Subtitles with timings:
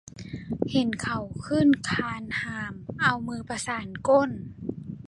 [0.71, 4.31] เห็นเขาขึ้นคานหาม เอามือประสานก้น